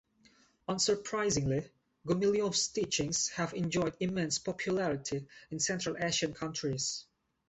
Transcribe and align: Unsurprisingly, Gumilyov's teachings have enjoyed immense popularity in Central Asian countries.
Unsurprisingly, 0.67 1.69
Gumilyov's 2.07 2.69
teachings 2.69 3.29
have 3.29 3.53
enjoyed 3.53 3.95
immense 3.99 4.39
popularity 4.39 5.27
in 5.51 5.59
Central 5.59 5.95
Asian 6.01 6.33
countries. 6.33 7.05